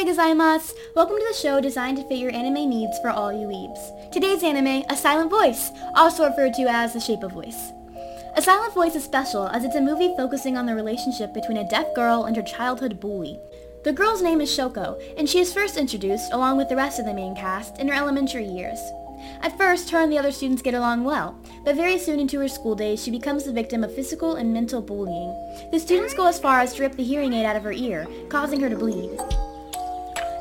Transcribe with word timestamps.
Ohayo 0.00 0.16
gozaimasu! 0.16 0.72
Welcome 0.96 1.18
to 1.18 1.26
the 1.28 1.34
show 1.34 1.60
designed 1.60 1.98
to 1.98 2.04
fit 2.04 2.20
your 2.20 2.34
anime 2.34 2.70
needs 2.70 2.98
for 3.00 3.10
all 3.10 3.30
you 3.30 3.46
weebs. 3.46 4.10
Today's 4.10 4.42
anime, 4.42 4.82
A 4.88 4.96
Silent 4.96 5.28
Voice, 5.28 5.70
also 5.94 6.24
referred 6.24 6.54
to 6.54 6.62
as 6.62 6.94
The 6.94 7.00
Shape 7.00 7.22
of 7.22 7.32
Voice. 7.32 7.72
A 8.34 8.40
Silent 8.40 8.72
Voice 8.72 8.94
is 8.94 9.04
special 9.04 9.48
as 9.48 9.62
it's 9.62 9.74
a 9.76 9.80
movie 9.80 10.14
focusing 10.16 10.56
on 10.56 10.64
the 10.64 10.74
relationship 10.74 11.34
between 11.34 11.58
a 11.58 11.68
deaf 11.68 11.94
girl 11.94 12.24
and 12.24 12.34
her 12.34 12.42
childhood 12.42 12.98
bully. 12.98 13.38
The 13.84 13.92
girl's 13.92 14.22
name 14.22 14.40
is 14.40 14.48
Shoko, 14.48 14.98
and 15.18 15.28
she 15.28 15.38
is 15.38 15.52
first 15.52 15.76
introduced, 15.76 16.32
along 16.32 16.56
with 16.56 16.70
the 16.70 16.76
rest 16.76 16.98
of 16.98 17.04
the 17.04 17.12
main 17.12 17.36
cast, 17.36 17.78
in 17.78 17.88
her 17.88 17.94
elementary 17.94 18.46
years. 18.46 18.78
At 19.42 19.58
first, 19.58 19.90
her 19.90 20.00
and 20.00 20.10
the 20.10 20.18
other 20.18 20.32
students 20.32 20.62
get 20.62 20.72
along 20.72 21.04
well, 21.04 21.38
but 21.62 21.76
very 21.76 21.98
soon 21.98 22.20
into 22.20 22.40
her 22.40 22.48
school 22.48 22.74
days, 22.74 23.04
she 23.04 23.10
becomes 23.10 23.44
the 23.44 23.52
victim 23.52 23.84
of 23.84 23.94
physical 23.94 24.36
and 24.36 24.50
mental 24.50 24.80
bullying. 24.80 25.28
The 25.72 25.78
students 25.78 26.14
go 26.14 26.26
as 26.26 26.38
far 26.38 26.60
as 26.60 26.72
to 26.74 26.84
rip 26.84 26.96
the 26.96 27.04
hearing 27.04 27.34
aid 27.34 27.44
out 27.44 27.56
of 27.56 27.64
her 27.64 27.72
ear, 27.72 28.06
causing 28.30 28.60
her 28.60 28.70
to 28.70 28.76
bleed. 28.76 29.20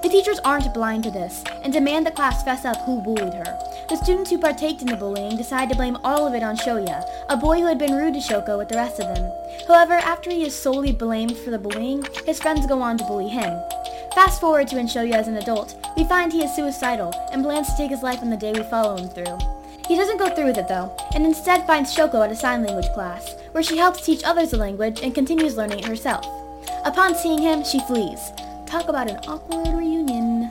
The 0.00 0.08
teachers 0.08 0.38
aren't 0.44 0.72
blind 0.72 1.02
to 1.04 1.10
this, 1.10 1.42
and 1.64 1.72
demand 1.72 2.06
the 2.06 2.12
class 2.12 2.44
fess 2.44 2.64
up 2.64 2.76
who 2.86 3.00
bullied 3.00 3.34
her. 3.34 3.58
The 3.88 3.96
students 3.96 4.30
who 4.30 4.38
partaked 4.38 4.80
in 4.80 4.86
the 4.86 4.96
bullying 4.96 5.36
decide 5.36 5.68
to 5.70 5.76
blame 5.76 5.98
all 6.04 6.24
of 6.24 6.34
it 6.34 6.42
on 6.44 6.56
Shoya, 6.56 7.04
a 7.28 7.36
boy 7.36 7.58
who 7.60 7.66
had 7.66 7.78
been 7.78 7.96
rude 7.96 8.14
to 8.14 8.20
Shoko 8.20 8.56
with 8.56 8.68
the 8.68 8.76
rest 8.76 9.00
of 9.00 9.12
them. 9.12 9.32
However, 9.66 9.94
after 9.94 10.30
he 10.30 10.44
is 10.44 10.54
solely 10.54 10.92
blamed 10.92 11.36
for 11.38 11.50
the 11.50 11.58
bullying, 11.58 12.04
his 12.24 12.40
friends 12.40 12.66
go 12.66 12.80
on 12.80 12.96
to 12.98 13.04
bully 13.04 13.28
him. 13.28 13.58
Fast 14.14 14.40
forward 14.40 14.68
to 14.68 14.76
when 14.76 14.86
Shoya 14.86 15.20
is 15.20 15.26
an 15.26 15.36
adult, 15.36 15.74
we 15.96 16.04
find 16.04 16.32
he 16.32 16.44
is 16.44 16.54
suicidal 16.54 17.12
and 17.32 17.42
plans 17.42 17.68
to 17.68 17.76
take 17.76 17.90
his 17.90 18.02
life 18.04 18.22
on 18.22 18.30
the 18.30 18.36
day 18.36 18.52
we 18.52 18.62
follow 18.64 18.96
him 18.96 19.08
through. 19.08 19.36
He 19.88 19.96
doesn't 19.96 20.18
go 20.18 20.32
through 20.32 20.46
with 20.46 20.58
it 20.58 20.68
though, 20.68 20.94
and 21.14 21.26
instead 21.26 21.66
finds 21.66 21.94
Shoko 21.94 22.24
at 22.24 22.30
a 22.30 22.36
sign 22.36 22.62
language 22.62 22.92
class, 22.94 23.34
where 23.50 23.64
she 23.64 23.78
helps 23.78 24.04
teach 24.04 24.22
others 24.22 24.52
the 24.52 24.58
language 24.58 25.00
and 25.02 25.14
continues 25.14 25.56
learning 25.56 25.80
it 25.80 25.86
herself. 25.86 26.26
Upon 26.84 27.14
seeing 27.14 27.42
him, 27.42 27.64
she 27.64 27.80
flees. 27.80 28.30
Talk 28.68 28.90
about 28.90 29.08
an 29.08 29.16
awkward 29.26 29.68
reunion. 29.68 30.50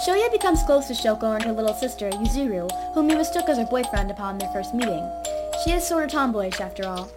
Shoya 0.00 0.32
becomes 0.32 0.62
close 0.62 0.86
to 0.86 0.94
Shoko 0.94 1.34
and 1.34 1.44
her 1.44 1.52
little 1.52 1.74
sister, 1.74 2.08
Yuzuru, 2.08 2.70
whom 2.94 3.10
he 3.10 3.14
mistook 3.14 3.50
as 3.50 3.58
her 3.58 3.66
boyfriend 3.66 4.10
upon 4.10 4.38
their 4.38 4.48
first 4.54 4.72
meeting. 4.72 5.06
She 5.62 5.72
is 5.72 5.86
sort 5.86 6.04
of 6.04 6.10
tomboyish 6.10 6.60
after 6.60 6.86
all. 6.86 7.10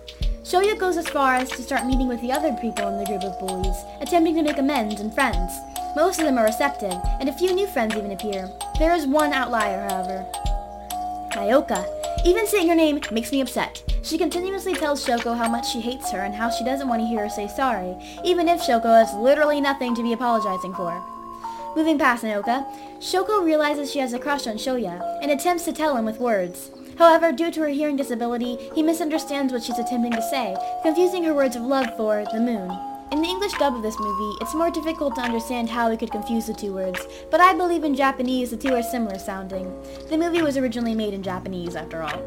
Shoya 0.47 0.79
goes 0.79 0.95
as 0.95 1.09
far 1.09 1.35
as 1.35 1.49
to 1.49 1.61
start 1.61 1.85
meeting 1.85 2.07
with 2.07 2.21
the 2.21 2.31
other 2.31 2.53
people 2.53 2.87
in 2.87 2.97
the 2.97 3.05
group 3.05 3.25
of 3.25 3.37
bullies, 3.37 3.83
attempting 3.99 4.33
to 4.35 4.43
make 4.43 4.57
amends 4.57 5.01
and 5.01 5.13
friends. 5.13 5.51
Most 5.93 6.19
of 6.19 6.25
them 6.25 6.37
are 6.37 6.45
receptive, 6.45 6.95
and 7.19 7.27
a 7.27 7.33
few 7.33 7.53
new 7.53 7.67
friends 7.67 7.97
even 7.97 8.13
appear. 8.13 8.49
There 8.79 8.95
is 8.95 9.05
one 9.05 9.33
outlier, 9.33 9.85
however. 9.89 10.25
Naoka. 11.33 11.85
Even 12.25 12.47
saying 12.47 12.69
her 12.69 12.75
name 12.75 13.01
makes 13.11 13.33
me 13.33 13.41
upset. 13.41 13.83
She 14.03 14.17
continuously 14.17 14.73
tells 14.73 15.05
Shoko 15.05 15.37
how 15.37 15.49
much 15.49 15.69
she 15.69 15.81
hates 15.81 16.11
her 16.11 16.19
and 16.19 16.33
how 16.33 16.49
she 16.49 16.63
doesn't 16.63 16.87
want 16.87 17.01
to 17.01 17.07
hear 17.07 17.23
her 17.23 17.29
say 17.29 17.49
sorry, 17.49 17.97
even 18.23 18.47
if 18.47 18.61
Shoko 18.61 18.85
has 18.85 19.13
literally 19.15 19.59
nothing 19.59 19.95
to 19.95 20.01
be 20.03 20.13
apologizing 20.13 20.73
for. 20.75 21.03
Moving 21.75 21.99
past 21.99 22.23
Naoka, 22.23 22.65
Shoko 22.99 23.43
realizes 23.43 23.91
she 23.91 23.99
has 23.99 24.13
a 24.13 24.19
crush 24.19 24.47
on 24.47 24.55
Shoya 24.55 25.19
and 25.21 25.29
attempts 25.29 25.65
to 25.65 25.73
tell 25.73 25.97
him 25.97 26.05
with 26.05 26.21
words. 26.21 26.71
However, 26.97 27.31
due 27.31 27.51
to 27.51 27.61
her 27.61 27.67
hearing 27.67 27.95
disability, 27.95 28.57
he 28.73 28.81
misunderstands 28.81 29.53
what 29.53 29.63
she's 29.63 29.77
attempting 29.77 30.13
to 30.13 30.21
say, 30.21 30.57
confusing 30.81 31.23
her 31.23 31.33
words 31.33 31.55
of 31.55 31.61
love 31.61 31.95
for 31.95 32.25
the 32.33 32.39
moon. 32.39 32.71
In 33.11 33.21
the 33.21 33.29
English 33.29 33.53
dub 33.53 33.75
of 33.75 33.83
this 33.83 33.99
movie, 33.99 34.37
it's 34.41 34.53
more 34.53 34.69
difficult 34.69 35.15
to 35.15 35.21
understand 35.21 35.69
how 35.69 35.89
we 35.89 35.95
could 35.95 36.11
confuse 36.11 36.47
the 36.47 36.53
two 36.53 36.73
words, 36.73 36.99
but 37.31 37.39
I 37.39 37.53
believe 37.53 37.83
in 37.83 37.95
Japanese 37.95 38.49
the 38.49 38.57
two 38.57 38.73
are 38.75 38.83
similar 38.83 39.17
sounding. 39.17 39.73
The 40.09 40.17
movie 40.17 40.41
was 40.41 40.57
originally 40.57 40.95
made 40.95 41.13
in 41.13 41.23
Japanese, 41.23 41.75
after 41.75 42.03
all. 42.03 42.17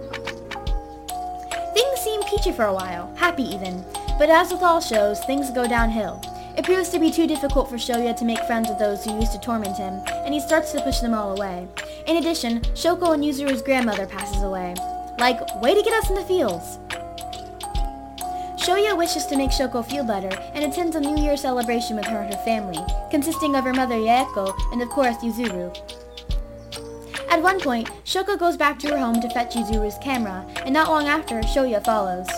Things 1.74 2.00
seem 2.00 2.22
peachy 2.22 2.52
for 2.52 2.64
a 2.64 2.72
while, 2.72 3.14
happy 3.16 3.42
even, 3.42 3.84
but 4.18 4.30
as 4.30 4.52
with 4.52 4.62
all 4.62 4.80
shows, 4.80 5.20
things 5.24 5.50
go 5.50 5.68
downhill. 5.68 6.22
It 6.60 6.66
proves 6.66 6.90
to 6.90 6.98
be 6.98 7.10
too 7.10 7.26
difficult 7.26 7.70
for 7.70 7.76
Shoya 7.76 8.14
to 8.18 8.24
make 8.26 8.44
friends 8.44 8.68
with 8.68 8.78
those 8.78 9.02
who 9.02 9.18
used 9.18 9.32
to 9.32 9.40
torment 9.40 9.78
him, 9.78 9.98
and 10.26 10.34
he 10.34 10.40
starts 10.40 10.72
to 10.72 10.82
push 10.82 10.98
them 11.00 11.14
all 11.14 11.34
away. 11.34 11.66
In 12.06 12.18
addition, 12.18 12.60
Shoko 12.76 13.14
and 13.14 13.24
Yuzuru's 13.24 13.62
grandmother 13.62 14.04
passes 14.04 14.42
away. 14.42 14.74
Like, 15.18 15.40
way 15.62 15.74
to 15.74 15.82
get 15.82 15.94
us 15.94 16.10
in 16.10 16.16
the 16.16 16.24
fields! 16.24 16.78
Shoya 18.62 18.94
wishes 18.94 19.24
to 19.28 19.38
make 19.38 19.52
Shoko 19.52 19.82
feel 19.82 20.04
better 20.04 20.28
and 20.52 20.62
attends 20.62 20.96
a 20.96 21.00
New 21.00 21.16
Year 21.16 21.38
celebration 21.38 21.96
with 21.96 22.04
her 22.04 22.18
and 22.18 22.34
her 22.34 22.44
family, 22.44 22.84
consisting 23.10 23.56
of 23.56 23.64
her 23.64 23.72
mother 23.72 23.94
Yaeko 23.94 24.54
and 24.70 24.82
of 24.82 24.90
course 24.90 25.16
Yuzuru. 25.24 25.74
At 27.30 27.42
one 27.42 27.58
point, 27.58 27.88
Shoko 28.04 28.38
goes 28.38 28.58
back 28.58 28.78
to 28.80 28.88
her 28.88 28.98
home 28.98 29.18
to 29.22 29.30
fetch 29.30 29.54
Yuzuru's 29.54 29.96
camera, 30.02 30.44
and 30.66 30.74
not 30.74 30.90
long 30.90 31.06
after, 31.06 31.40
Shoya 31.40 31.82
follows. 31.82 32.28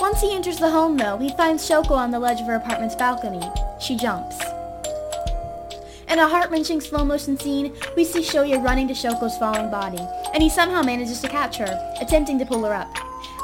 Once 0.00 0.22
he 0.22 0.34
enters 0.34 0.56
the 0.56 0.70
home, 0.70 0.96
though, 0.96 1.18
he 1.18 1.28
finds 1.36 1.68
Shoko 1.68 1.90
on 1.90 2.10
the 2.10 2.18
ledge 2.18 2.40
of 2.40 2.46
her 2.46 2.54
apartment's 2.54 2.94
balcony. 2.94 3.42
She 3.78 3.96
jumps. 3.96 4.40
In 6.08 6.18
a 6.18 6.26
heart-wrenching 6.26 6.80
slow-motion 6.80 7.38
scene, 7.38 7.74
we 7.96 8.04
see 8.04 8.20
Shoya 8.20 8.64
running 8.64 8.88
to 8.88 8.94
Shoko's 8.94 9.36
falling 9.36 9.70
body, 9.70 10.00
and 10.32 10.42
he 10.42 10.48
somehow 10.48 10.82
manages 10.82 11.20
to 11.20 11.28
catch 11.28 11.58
her, 11.58 11.94
attempting 12.00 12.38
to 12.38 12.46
pull 12.46 12.64
her 12.64 12.72
up. 12.72 12.88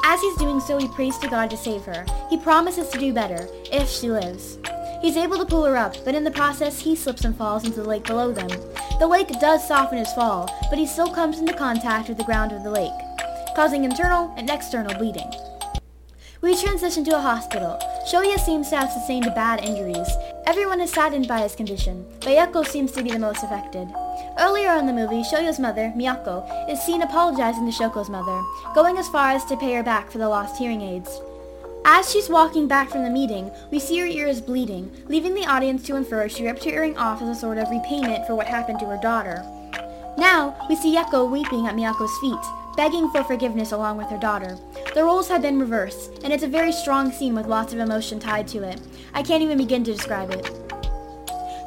As 0.02 0.20
he's 0.22 0.38
doing 0.38 0.58
so, 0.58 0.78
he 0.78 0.88
prays 0.88 1.18
to 1.18 1.28
God 1.28 1.50
to 1.50 1.58
save 1.58 1.82
her. 1.82 2.06
He 2.30 2.38
promises 2.38 2.88
to 2.88 2.98
do 2.98 3.12
better, 3.12 3.46
if 3.70 3.90
she 3.90 4.10
lives. 4.10 4.56
He's 5.02 5.18
able 5.18 5.36
to 5.36 5.44
pull 5.44 5.64
her 5.64 5.76
up, 5.76 5.94
but 6.06 6.14
in 6.14 6.24
the 6.24 6.30
process, 6.30 6.80
he 6.80 6.96
slips 6.96 7.26
and 7.26 7.36
falls 7.36 7.64
into 7.64 7.82
the 7.82 7.88
lake 7.88 8.04
below 8.04 8.32
them. 8.32 8.48
The 8.98 9.06
lake 9.06 9.28
does 9.40 9.68
soften 9.68 9.98
his 9.98 10.12
fall, 10.14 10.50
but 10.70 10.78
he 10.78 10.86
still 10.86 11.12
comes 11.12 11.38
into 11.38 11.52
contact 11.52 12.08
with 12.08 12.16
the 12.16 12.24
ground 12.24 12.52
of 12.52 12.64
the 12.64 12.70
lake, 12.70 12.98
causing 13.54 13.84
internal 13.84 14.32
and 14.38 14.48
external 14.48 14.96
bleeding. 14.96 15.30
We 16.46 16.54
transition 16.54 17.02
to 17.06 17.18
a 17.18 17.20
hospital. 17.20 17.76
Shoya 18.08 18.38
seems 18.38 18.70
to 18.70 18.76
have 18.76 18.92
sustained 18.92 19.24
bad 19.34 19.64
injuries. 19.64 20.08
Everyone 20.46 20.80
is 20.80 20.92
saddened 20.92 21.26
by 21.26 21.40
his 21.40 21.56
condition, 21.56 22.06
but 22.20 22.28
Yaeko 22.28 22.64
seems 22.64 22.92
to 22.92 23.02
be 23.02 23.10
the 23.10 23.18
most 23.18 23.42
affected. 23.42 23.92
Earlier 24.38 24.74
in 24.74 24.86
the 24.86 24.92
movie, 24.92 25.24
Shoya's 25.24 25.58
mother, 25.58 25.92
Miyako, 25.96 26.70
is 26.70 26.80
seen 26.80 27.02
apologizing 27.02 27.68
to 27.68 27.72
Shoko's 27.76 28.08
mother, 28.08 28.40
going 28.76 28.96
as 28.96 29.08
far 29.08 29.32
as 29.32 29.44
to 29.46 29.56
pay 29.56 29.74
her 29.74 29.82
back 29.82 30.08
for 30.08 30.18
the 30.18 30.28
lost 30.28 30.56
hearing 30.56 30.82
aids. 30.82 31.20
As 31.84 32.08
she's 32.08 32.30
walking 32.30 32.68
back 32.68 32.90
from 32.90 33.02
the 33.02 33.10
meeting, 33.10 33.50
we 33.72 33.80
see 33.80 33.98
her 33.98 34.06
ear 34.06 34.28
is 34.28 34.40
bleeding, 34.40 34.92
leaving 35.08 35.34
the 35.34 35.46
audience 35.46 35.82
to 35.86 35.96
infer 35.96 36.28
she 36.28 36.46
ripped 36.46 36.62
her 36.62 36.70
earring 36.70 36.96
off 36.96 37.22
as 37.22 37.28
a 37.28 37.34
sort 37.34 37.58
of 37.58 37.70
repayment 37.70 38.24
for 38.24 38.36
what 38.36 38.46
happened 38.46 38.78
to 38.78 38.86
her 38.86 38.98
daughter. 39.02 39.44
Now, 40.16 40.64
we 40.68 40.76
see 40.76 40.94
Yaeko 40.94 41.28
weeping 41.28 41.66
at 41.66 41.74
Miyako's 41.74 42.16
feet, 42.20 42.65
begging 42.76 43.10
for 43.10 43.24
forgiveness 43.24 43.72
along 43.72 43.96
with 43.96 44.08
her 44.08 44.18
daughter. 44.18 44.58
The 44.94 45.02
roles 45.02 45.28
have 45.28 45.42
been 45.42 45.58
reversed, 45.58 46.20
and 46.22 46.32
it's 46.32 46.42
a 46.42 46.48
very 46.48 46.72
strong 46.72 47.10
scene 47.10 47.34
with 47.34 47.46
lots 47.46 47.72
of 47.72 47.78
emotion 47.78 48.20
tied 48.20 48.46
to 48.48 48.62
it. 48.62 48.80
I 49.14 49.22
can't 49.22 49.42
even 49.42 49.58
begin 49.58 49.82
to 49.84 49.94
describe 49.94 50.30
it. 50.30 50.44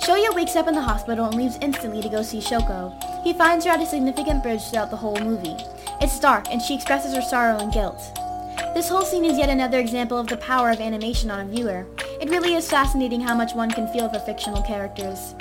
Shoya 0.03 0.33
wakes 0.35 0.55
up 0.55 0.67
in 0.67 0.75
the 0.75 0.81
hospital 0.81 1.25
and 1.25 1.35
leaves 1.35 1.57
instantly 1.61 2.01
to 2.01 2.09
go 2.09 2.21
see 2.21 2.39
Shoko. 2.39 2.93
He 3.23 3.33
finds 3.33 3.65
her 3.65 3.71
at 3.71 3.81
a 3.81 3.85
significant 3.85 4.43
bridge 4.43 4.61
throughout 4.63 4.91
the 4.91 4.97
whole 4.97 5.19
movie. 5.19 5.55
It's 5.99 6.19
dark, 6.19 6.45
and 6.49 6.61
she 6.61 6.75
expresses 6.75 7.13
her 7.13 7.21
sorrow 7.21 7.57
and 7.57 7.73
guilt. 7.73 8.01
This 8.73 8.87
whole 8.87 9.01
scene 9.01 9.25
is 9.25 9.37
yet 9.37 9.49
another 9.49 9.79
example 9.79 10.17
of 10.17 10.27
the 10.27 10.37
power 10.37 10.69
of 10.69 10.79
animation 10.79 11.31
on 11.31 11.41
a 11.41 11.45
viewer. 11.45 11.85
It 12.21 12.29
really 12.29 12.53
is 12.53 12.69
fascinating 12.69 13.19
how 13.19 13.35
much 13.35 13.53
one 13.53 13.71
can 13.71 13.91
feel 13.91 14.09
for 14.09 14.19
fictional 14.19 14.61
characters. 14.61 15.33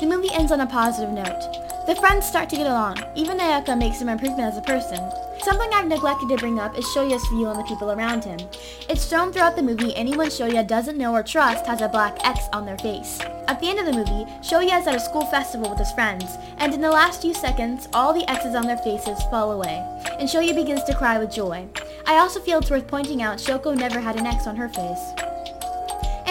The 0.00 0.06
movie 0.06 0.32
ends 0.32 0.52
on 0.52 0.60
a 0.60 0.66
positive 0.66 1.10
note. 1.10 1.71
The 1.84 1.96
friends 1.96 2.26
start 2.26 2.48
to 2.50 2.56
get 2.56 2.68
along. 2.68 2.98
Even 3.16 3.38
Ayaka 3.38 3.76
makes 3.76 3.98
some 3.98 4.08
improvement 4.08 4.52
as 4.52 4.56
a 4.56 4.62
person. 4.62 5.00
Something 5.42 5.68
I've 5.72 5.88
neglected 5.88 6.28
to 6.28 6.36
bring 6.36 6.60
up 6.60 6.78
is 6.78 6.84
Shoya's 6.84 7.26
view 7.26 7.46
on 7.48 7.56
the 7.56 7.64
people 7.64 7.90
around 7.90 8.22
him. 8.22 8.38
It's 8.88 9.08
shown 9.08 9.32
throughout 9.32 9.56
the 9.56 9.64
movie 9.64 9.94
anyone 9.96 10.28
Shoya 10.28 10.64
doesn't 10.64 10.96
know 10.96 11.12
or 11.12 11.24
trust 11.24 11.66
has 11.66 11.80
a 11.80 11.88
black 11.88 12.24
X 12.24 12.44
on 12.52 12.64
their 12.64 12.78
face. 12.78 13.18
At 13.48 13.58
the 13.58 13.68
end 13.68 13.80
of 13.80 13.86
the 13.86 13.92
movie, 13.92 14.30
Shoya 14.42 14.80
is 14.80 14.86
at 14.86 14.94
a 14.94 15.00
school 15.00 15.26
festival 15.26 15.70
with 15.70 15.80
his 15.80 15.90
friends, 15.90 16.36
and 16.58 16.72
in 16.72 16.80
the 16.80 16.88
last 16.88 17.20
few 17.20 17.34
seconds, 17.34 17.88
all 17.92 18.12
the 18.12 18.30
X's 18.30 18.54
on 18.54 18.68
their 18.68 18.78
faces 18.78 19.20
fall 19.24 19.50
away, 19.50 19.84
and 20.20 20.28
Shoya 20.28 20.54
begins 20.54 20.84
to 20.84 20.96
cry 20.96 21.18
with 21.18 21.34
joy. 21.34 21.66
I 22.06 22.18
also 22.18 22.38
feel 22.38 22.60
it's 22.60 22.70
worth 22.70 22.86
pointing 22.86 23.22
out 23.22 23.38
Shoko 23.38 23.76
never 23.76 23.98
had 23.98 24.16
an 24.16 24.26
X 24.26 24.46
on 24.46 24.54
her 24.54 24.68
face. 24.68 25.21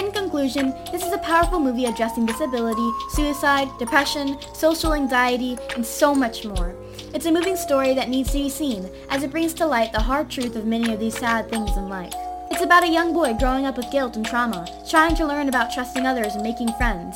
In 0.01 0.11
conclusion, 0.11 0.73
this 0.91 1.05
is 1.05 1.13
a 1.13 1.19
powerful 1.19 1.59
movie 1.59 1.85
addressing 1.85 2.25
disability, 2.25 2.89
suicide, 3.11 3.67
depression, 3.77 4.35
social 4.51 4.95
anxiety, 4.95 5.59
and 5.75 5.85
so 5.85 6.15
much 6.15 6.43
more. 6.43 6.75
It's 7.13 7.27
a 7.27 7.31
moving 7.31 7.55
story 7.55 7.93
that 7.93 8.09
needs 8.09 8.31
to 8.31 8.39
be 8.39 8.49
seen, 8.49 8.89
as 9.11 9.21
it 9.21 9.29
brings 9.29 9.53
to 9.53 9.65
light 9.67 9.91
the 9.91 10.01
hard 10.01 10.27
truth 10.27 10.55
of 10.55 10.65
many 10.65 10.91
of 10.91 10.99
these 10.99 11.15
sad 11.15 11.51
things 11.51 11.77
in 11.77 11.87
life. 11.87 12.15
It's 12.49 12.63
about 12.63 12.83
a 12.83 12.89
young 12.91 13.13
boy 13.13 13.35
growing 13.35 13.67
up 13.67 13.77
with 13.77 13.91
guilt 13.91 14.15
and 14.15 14.25
trauma, 14.25 14.67
trying 14.89 15.15
to 15.17 15.27
learn 15.27 15.49
about 15.49 15.71
trusting 15.71 16.07
others 16.07 16.33
and 16.33 16.41
making 16.41 16.73
friends. 16.79 17.15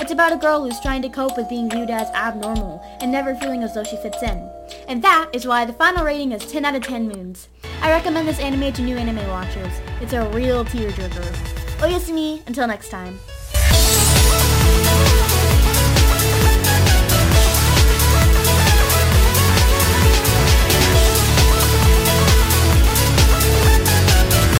It's 0.00 0.10
about 0.10 0.32
a 0.32 0.36
girl 0.36 0.64
who's 0.64 0.80
trying 0.80 1.02
to 1.02 1.08
cope 1.08 1.36
with 1.36 1.48
being 1.48 1.70
viewed 1.70 1.90
as 1.90 2.10
abnormal 2.10 2.82
and 3.00 3.12
never 3.12 3.36
feeling 3.36 3.62
as 3.62 3.74
though 3.74 3.84
she 3.84 3.96
fits 3.98 4.24
in. 4.24 4.50
And 4.88 5.00
that 5.04 5.30
is 5.32 5.46
why 5.46 5.66
the 5.66 5.72
final 5.72 6.04
rating 6.04 6.32
is 6.32 6.50
10 6.50 6.64
out 6.64 6.74
of 6.74 6.82
10 6.82 7.06
moons. 7.06 7.48
I 7.80 7.92
recommend 7.92 8.26
this 8.26 8.40
anime 8.40 8.72
to 8.72 8.82
new 8.82 8.96
anime 8.96 9.24
watchers. 9.28 9.72
It's 10.00 10.14
a 10.14 10.28
real 10.30 10.64
tearjerker. 10.64 11.63
Oh, 11.80 11.86
Oyasumi, 11.86 12.46
until 12.46 12.66
next 12.66 12.88
time. 12.88 13.18